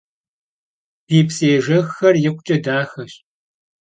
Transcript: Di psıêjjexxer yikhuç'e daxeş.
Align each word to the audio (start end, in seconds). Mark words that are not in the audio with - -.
Di 1.07 1.19
psıêjjexxer 1.27 2.15
yikhuç'e 2.23 2.57
daxeş. 2.65 3.13